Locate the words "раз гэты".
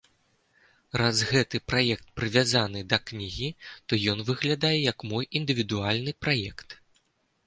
0.99-1.59